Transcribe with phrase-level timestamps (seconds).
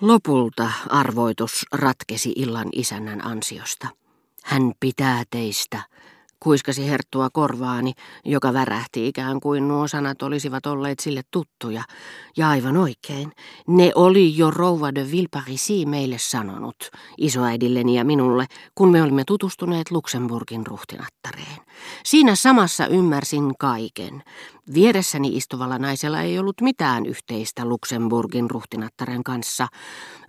[0.00, 3.88] Lopulta arvoitus ratkesi illan isännän ansiosta.
[4.44, 5.82] Hän pitää teistä,
[6.40, 7.92] kuiskasi herttua korvaani,
[8.24, 11.82] joka värähti ikään kuin nuo sanat olisivat olleet sille tuttuja.
[12.36, 13.32] Ja aivan oikein,
[13.68, 16.76] ne oli jo rouva de Villeparisi meille sanonut,
[17.18, 21.56] isoäidilleni ja minulle, kun me olimme tutustuneet Luxemburgin ruhtinattareen.
[22.04, 24.22] Siinä samassa ymmärsin kaiken.
[24.74, 29.66] Vieressäni istuvalla naisella ei ollut mitään yhteistä Luxemburgin ruhtinattaren kanssa,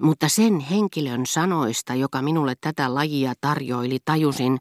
[0.01, 4.57] mutta sen henkilön sanoista, joka minulle tätä lajia tarjoili, tajusin,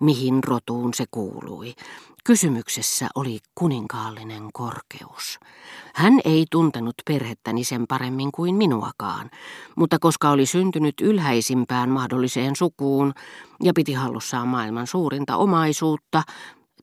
[0.00, 1.74] mihin rotuun se kuului.
[2.24, 5.38] Kysymyksessä oli kuninkaallinen korkeus.
[5.94, 9.30] Hän ei tuntenut perhettäni sen paremmin kuin minuakaan,
[9.76, 13.12] mutta koska oli syntynyt ylhäisimpään mahdolliseen sukuun
[13.62, 16.22] ja piti hallussaan maailman suurinta omaisuutta,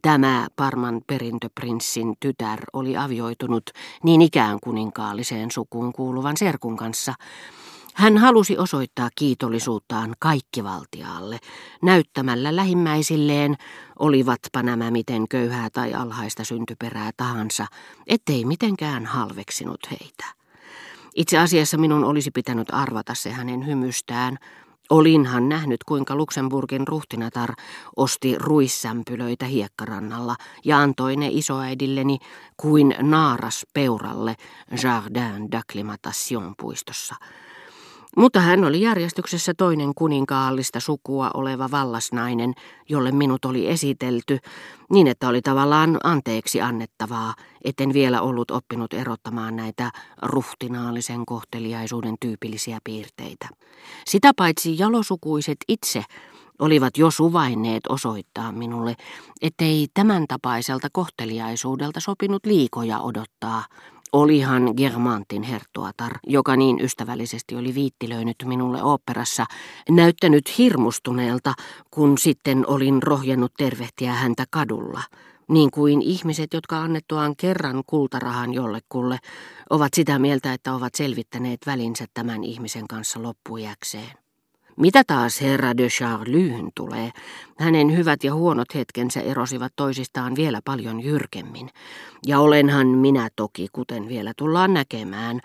[0.02, 3.64] Tämä Parman perintöprinssin tytär oli avioitunut
[4.04, 7.14] niin ikään kuninkaalliseen sukuun kuuluvan serkun kanssa,
[8.02, 11.40] hän halusi osoittaa kiitollisuuttaan kaikkivaltiaalle,
[11.82, 13.56] näyttämällä lähimmäisilleen,
[14.00, 17.66] olivatpa nämä miten köyhää tai alhaista syntyperää tahansa,
[18.08, 20.26] ettei mitenkään halveksinut heitä.
[21.16, 24.38] Itse asiassa minun olisi pitänyt arvata se hänen hymystään.
[24.90, 27.54] Olinhan nähnyt, kuinka Luxemburgin ruhtinatar
[27.96, 30.36] osti ruissämpylöitä hiekkarannalla
[30.66, 32.18] ja antoi ne isoäidilleni
[32.58, 34.36] kuin naaras peuralle
[34.84, 37.16] Jardin d'Acclimatation puistossa.
[38.18, 42.54] Mutta hän oli järjestyksessä toinen kuninkaallista sukua oleva vallasnainen,
[42.90, 44.38] jolle minut oli esitelty,
[44.90, 52.80] niin että oli tavallaan anteeksi annettavaa, etten vielä ollut oppinut erottamaan näitä ruhtinaallisen kohteliaisuuden tyypillisiä
[52.84, 53.50] piirteitä.
[54.08, 56.04] Sitä paitsi jalosukuiset itse
[56.60, 58.96] olivat jo suvainneet osoittaa minulle,
[59.42, 63.66] ettei tämän tapaiselta kohteliaisuudelta sopinut liikoja odottaa,
[64.14, 69.46] Olihan Germantin herttuatar, joka niin ystävällisesti oli viittilöinyt minulle oopperassa,
[69.90, 71.54] näyttänyt hirmustuneelta,
[71.92, 75.04] kun sitten olin rohjennut tervehtiä häntä kadulla,
[75.48, 79.18] niin kuin ihmiset, jotka annettuaan kerran kultarahan jollekulle,
[79.70, 84.12] ovat sitä mieltä, että ovat selvittäneet välinsä tämän ihmisen kanssa loppujäkseen.
[84.78, 87.12] Mitä taas herra de Charlyyn tulee,
[87.58, 91.70] hänen hyvät ja huonot hetkensä erosivat toisistaan vielä paljon jyrkemmin.
[92.26, 95.40] Ja olenhan minä toki, kuten vielä tullaan näkemään,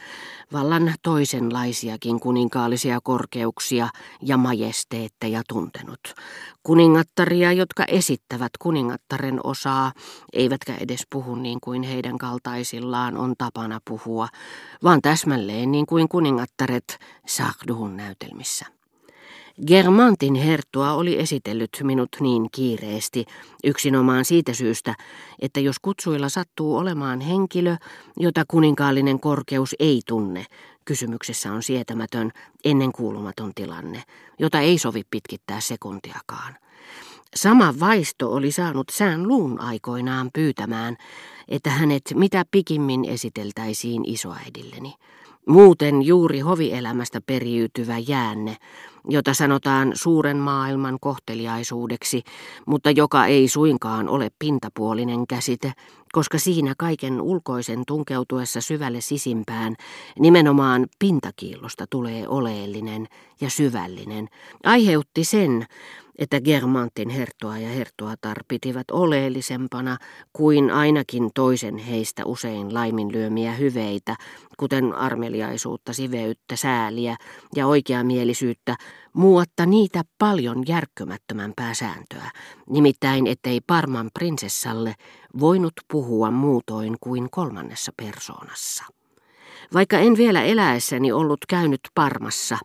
[0.53, 3.89] vallan toisenlaisiakin kuninkaallisia korkeuksia
[4.23, 6.15] ja majesteetteja tuntenut.
[6.63, 9.93] Kuningattaria, jotka esittävät kuningattaren osaa,
[10.33, 14.29] eivätkä edes puhu niin kuin heidän kaltaisillaan on tapana puhua,
[14.83, 18.67] vaan täsmälleen niin kuin kuningattaret Sardun näytelmissä.
[19.67, 23.25] Germantin herttua oli esitellyt minut niin kiireesti,
[23.65, 24.95] yksinomaan siitä syystä,
[25.41, 27.77] että jos kutsuilla sattuu olemaan henkilö,
[28.17, 30.47] jota kuninkaallinen korkeus ei tunne,
[30.85, 32.33] kysymyksessä on sietämätön,
[32.65, 34.03] ennen kuulumaton tilanne,
[34.39, 36.57] jota ei sovi pitkittää sekuntiakaan.
[37.35, 40.97] Sama vaisto oli saanut sään luun aikoinaan pyytämään,
[41.49, 44.95] että hänet mitä pikimmin esiteltäisiin isoäidilleni.
[45.47, 48.57] Muuten juuri hovielämästä periytyvä jäänne,
[49.09, 52.23] jota sanotaan suuren maailman kohteliaisuudeksi,
[52.67, 55.73] mutta joka ei suinkaan ole pintapuolinen käsite,
[56.13, 59.77] koska siinä kaiken ulkoisen tunkeutuessa syvälle sisimpään
[60.19, 63.07] nimenomaan pintakiillosta tulee oleellinen
[63.41, 64.29] ja syvällinen,
[64.65, 65.67] aiheutti sen,
[66.19, 69.97] että Germantin herttua ja herttuatar pitivät oleellisempana
[70.33, 74.17] kuin ainakin toisen heistä usein laiminlyömiä hyveitä,
[74.57, 77.17] kuten armeliaisuutta, siveyttä, sääliä
[77.57, 78.77] ja oikeamielisyyttä,
[79.13, 82.31] muuatta niitä paljon järkkymättömämpää sääntöä,
[82.71, 84.95] nimittäin ettei Parman prinsessalle
[85.41, 88.85] voinut puhua muutoin kuin kolmannessa persoonassa.
[89.75, 92.59] Vaikka en vielä eläessäni ollut käynyt Parmassa,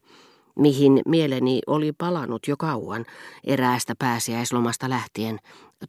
[0.56, 3.06] mihin mieleni oli palannut jo kauan
[3.44, 5.40] eräästä pääsiäislomasta lähtien,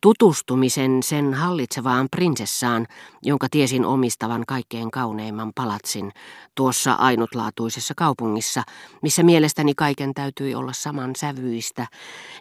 [0.00, 2.86] tutustumisen sen hallitsevaan prinsessaan,
[3.22, 6.12] jonka tiesin omistavan kaikkein kauneimman palatsin
[6.54, 8.62] tuossa ainutlaatuisessa kaupungissa,
[9.02, 11.86] missä mielestäni kaiken täytyi olla saman sävyistä.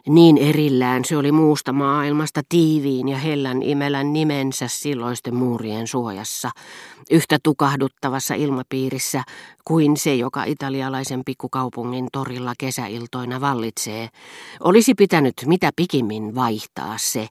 [0.08, 6.50] Niin erillään se oli muusta maailmasta tiiviin ja hellän imelän nimensä silloisten muurien suojassa,
[7.10, 9.22] yhtä tukahduttavassa ilmapiirissä
[9.64, 14.08] kuin se, joka italialaisen pikkukaupungin torilla kesäiltoina vallitsee.
[14.60, 17.28] Olisi pitänyt mitä pikimmin vaihtaa se,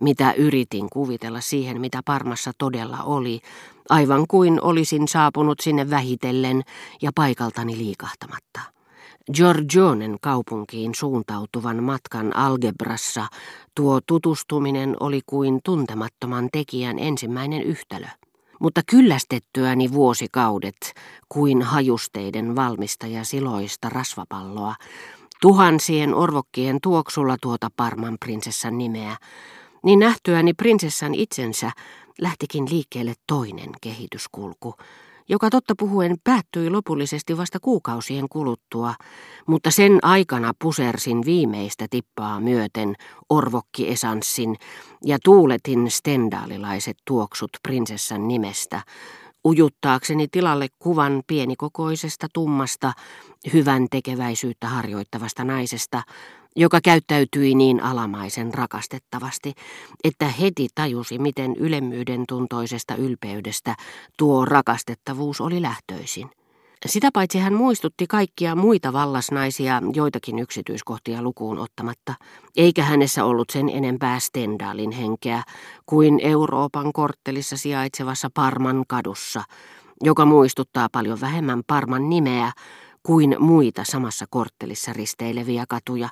[0.00, 3.40] mitä yritin kuvitella siihen, mitä Parmassa todella oli,
[3.88, 6.62] aivan kuin olisin saapunut sinne vähitellen
[7.02, 8.60] ja paikaltani liikahtamatta.
[9.32, 13.26] Giorgionen kaupunkiin suuntautuvan matkan algebrassa
[13.74, 18.06] tuo tutustuminen oli kuin tuntemattoman tekijän ensimmäinen yhtälö.
[18.60, 20.94] Mutta kyllästettyäni vuosikaudet
[21.28, 24.74] kuin hajusteiden valmistaja siloista rasvapalloa,
[25.40, 29.16] tuhansien orvokkien tuoksulla tuota Parman prinsessan nimeä,
[29.84, 31.70] niin nähtyäni prinsessan itsensä
[32.20, 34.74] lähtikin liikkeelle toinen kehityskulku,
[35.28, 38.94] joka totta puhuen päättyi lopullisesti vasta kuukausien kuluttua,
[39.46, 42.94] mutta sen aikana pusersin viimeistä tippaa myöten
[43.28, 44.56] orvokkiesanssin
[45.04, 48.82] ja tuuletin stendaalilaiset tuoksut prinsessan nimestä,
[49.44, 52.92] ujuttaakseni tilalle kuvan pienikokoisesta tummasta,
[53.52, 56.02] hyvän tekeväisyyttä harjoittavasta naisesta,
[56.56, 59.54] joka käyttäytyi niin alamaisen rakastettavasti,
[60.04, 63.74] että heti tajusi, miten ylemmyyden tuntoisesta ylpeydestä
[64.18, 66.30] tuo rakastettavuus oli lähtöisin.
[66.86, 72.14] Sitä paitsi hän muistutti kaikkia muita vallasnaisia joitakin yksityiskohtia lukuun ottamatta,
[72.56, 75.42] eikä hänessä ollut sen enempää Stendalin henkeä
[75.86, 79.42] kuin Euroopan korttelissa sijaitsevassa Parman kadussa,
[80.02, 82.52] joka muistuttaa paljon vähemmän Parman nimeä
[83.02, 86.08] kuin muita samassa korttelissa risteileviä katuja,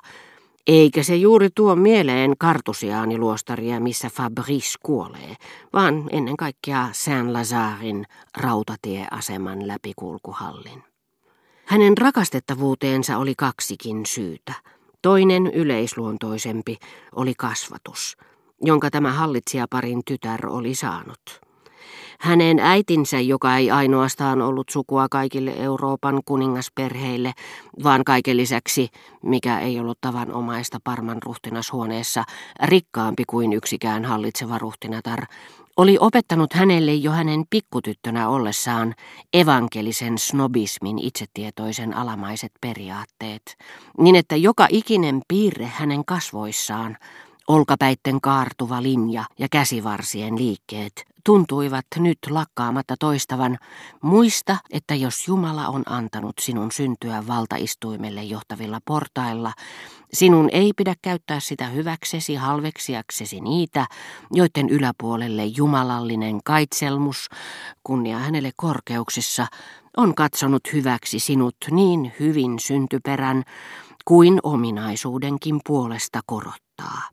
[0.67, 5.35] eikä se juuri tuo mieleen kartusiaaniluostaria, missä Fabrice kuolee,
[5.73, 8.05] vaan ennen kaikkea Saint-Lazarin
[8.37, 10.83] rautatieaseman läpikulkuhallin.
[11.65, 14.53] Hänen rakastettavuuteensa oli kaksikin syytä.
[15.01, 16.77] Toinen yleisluontoisempi
[17.15, 18.17] oli kasvatus,
[18.61, 21.41] jonka tämä hallitsijaparin tytär oli saanut.
[22.19, 27.33] Hänen äitinsä, joka ei ainoastaan ollut sukua kaikille Euroopan kuningasperheille,
[27.83, 28.89] vaan kaiken lisäksi,
[29.21, 32.23] mikä ei ollut tavanomaista Parman ruhtinashuoneessa,
[32.63, 35.25] rikkaampi kuin yksikään hallitseva ruhtinatar,
[35.77, 38.93] oli opettanut hänelle jo hänen pikkutyttönä ollessaan
[39.33, 43.57] evankelisen snobismin itsetietoisen alamaiset periaatteet,
[43.97, 46.97] niin että joka ikinen piirre hänen kasvoissaan
[47.47, 53.57] Olkapäitten kaartuva linja ja käsivarsien liikkeet tuntuivat nyt lakkaamatta toistavan,
[54.01, 59.53] muista, että jos Jumala on antanut sinun syntyä valtaistuimelle johtavilla portailla,
[60.13, 63.85] sinun ei pidä käyttää sitä hyväksesi halveksiaksesi niitä,
[64.31, 67.29] joiden yläpuolelle jumalallinen kaitselmus,
[67.83, 69.47] kunnia hänelle korkeuksissa,
[69.97, 73.43] on katsonut hyväksi sinut niin hyvin syntyperän
[74.05, 77.12] kuin ominaisuudenkin puolesta korottaa.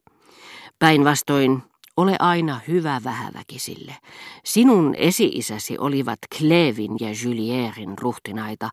[0.80, 1.62] Päinvastoin
[1.96, 3.96] ole aina hyvä vähäväkisille.
[4.44, 8.68] Sinun esi-isäsi olivat Klevin ja Julierin ruhtinaita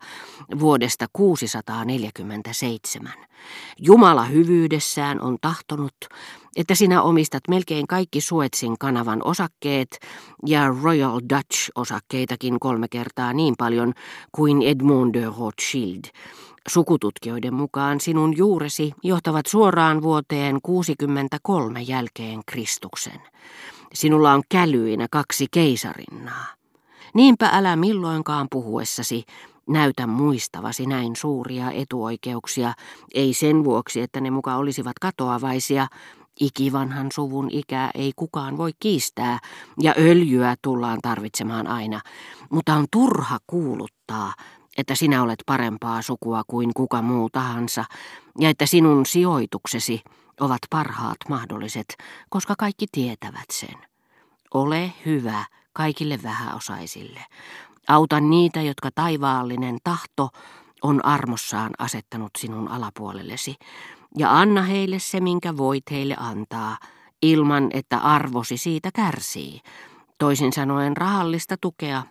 [0.60, 3.14] vuodesta 647.
[3.80, 5.96] Jumala hyvyydessään on tahtonut,
[6.56, 10.00] että sinä omistat melkein kaikki Suetsin kanavan osakkeet
[10.46, 13.94] ja Royal Dutch-osakkeitakin kolme kertaa niin paljon
[14.32, 16.04] kuin Edmond de Rothschild–
[16.70, 23.22] Sukututkijoiden mukaan sinun juuresi johtavat suoraan vuoteen 63 jälkeen Kristuksen.
[23.94, 26.46] Sinulla on kälyinä kaksi keisarinnaa.
[27.14, 29.24] Niinpä älä milloinkaan puhuessasi
[29.70, 32.74] näytä muistavasi näin suuria etuoikeuksia,
[33.14, 35.88] ei sen vuoksi, että ne muka olisivat katoavaisia,
[36.40, 39.40] Ikivanhan suvun ikää ei kukaan voi kiistää,
[39.82, 42.02] ja öljyä tullaan tarvitsemaan aina,
[42.50, 44.34] mutta on turha kuuluttaa,
[44.78, 47.86] että sinä olet parempaa sukua kuin kuka muu tahansa,
[48.40, 50.02] ja että sinun sijoituksesi
[50.40, 51.86] ovat parhaat mahdolliset,
[52.30, 53.78] koska kaikki tietävät sen.
[54.54, 57.26] Ole hyvä kaikille vähäosaisille.
[57.88, 60.30] Auta niitä, jotka taivaallinen tahto
[60.82, 63.56] on armossaan asettanut sinun alapuolellesi,
[64.18, 66.78] ja anna heille se, minkä voit heille antaa,
[67.22, 69.62] ilman että arvosi siitä kärsii.
[70.20, 72.04] Toisin sanoen rahallista tukea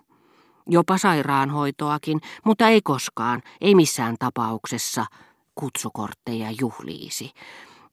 [0.67, 5.07] jopa sairaanhoitoakin, mutta ei koskaan, ei missään tapauksessa
[5.55, 7.31] kutsukortteja juhliisi,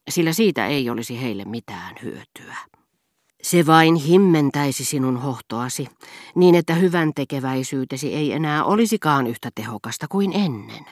[0.10, 2.58] sillä siitä ei olisi heille mitään hyötyä.
[3.44, 5.88] Se vain himmentäisi sinun hohtoasi,
[6.36, 10.86] niin että hyvän tekeväisyytesi ei enää olisikaan yhtä tehokasta kuin ennen.